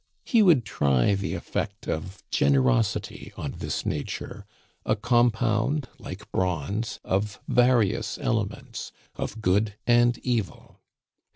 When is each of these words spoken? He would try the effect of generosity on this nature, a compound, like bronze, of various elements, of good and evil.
He 0.25 0.41
would 0.41 0.65
try 0.65 1.13
the 1.13 1.35
effect 1.35 1.87
of 1.87 2.23
generosity 2.31 3.31
on 3.37 3.51
this 3.59 3.85
nature, 3.85 4.47
a 4.83 4.95
compound, 4.95 5.89
like 5.99 6.31
bronze, 6.31 6.99
of 7.03 7.39
various 7.47 8.17
elements, 8.17 8.91
of 9.15 9.41
good 9.41 9.75
and 9.85 10.17
evil. 10.25 10.79